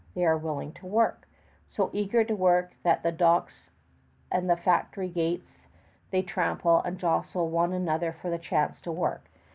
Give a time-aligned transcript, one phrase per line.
[0.15, 1.27] They are willing to work,
[1.69, 3.69] so eager to work that at the docks
[4.31, 5.67] and the factory gates
[6.09, 9.29] they trample and jostle one another for the chance to work.